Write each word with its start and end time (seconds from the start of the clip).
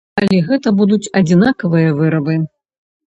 Але 0.19 0.37
гэта 0.47 0.71
будуць 0.79 1.11
адзінкавыя 1.21 1.95
вырабы. 2.01 2.41